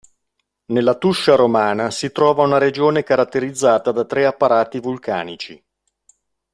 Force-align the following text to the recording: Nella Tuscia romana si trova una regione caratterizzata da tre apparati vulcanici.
Nella 0.71 0.95
Tuscia 0.97 1.35
romana 1.35 1.91
si 1.91 2.11
trova 2.11 2.41
una 2.41 2.57
regione 2.57 3.03
caratterizzata 3.03 3.91
da 3.91 4.03
tre 4.03 4.25
apparati 4.25 4.79
vulcanici. 4.79 5.63